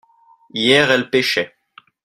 hier 0.51 0.89
elles 0.89 1.11
pêchaient. 1.11 1.53